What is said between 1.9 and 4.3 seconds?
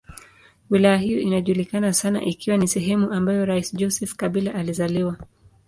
sana ikiwa ni sehemu ambayo rais Joseph